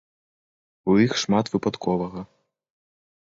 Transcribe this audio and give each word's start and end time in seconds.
У 0.93 0.95
іх 1.05 1.13
шмат 1.25 1.45
выпадковага. 1.55 2.21